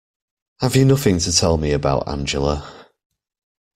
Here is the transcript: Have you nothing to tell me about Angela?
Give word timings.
Have 0.61 0.75
you 0.75 0.83
nothing 0.85 1.19
to 1.19 1.31
tell 1.31 1.57
me 1.57 1.73
about 1.73 2.07
Angela? 2.07 2.87